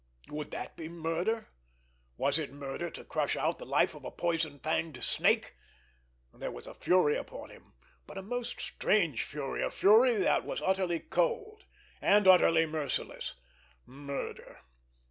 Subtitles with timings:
[0.29, 1.49] Would that be murder?
[2.17, 5.53] Was it murder to crush out the life of a poison fanged snake!
[6.33, 7.75] There was a fury upon him,
[8.07, 13.35] but a most strange fury, a fury that was utterly cold—and utterly merciless.
[13.85, 14.61] Murder!